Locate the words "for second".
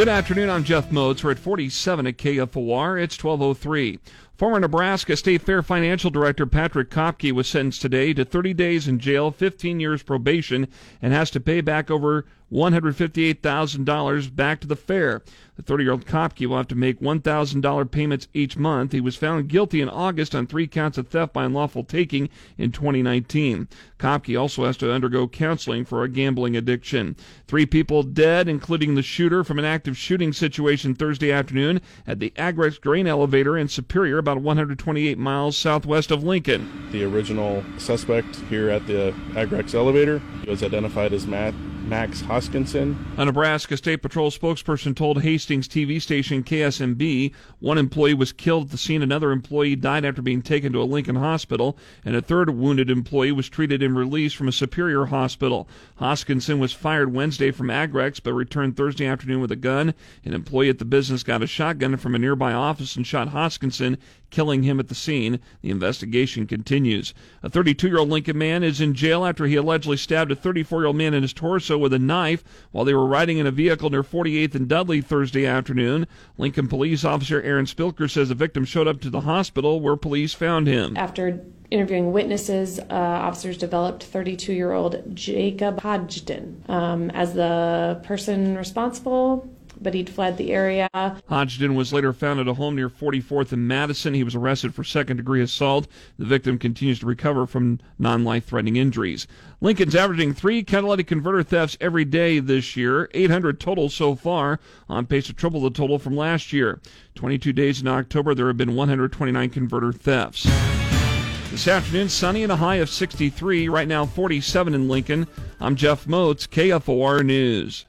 94.74-95.16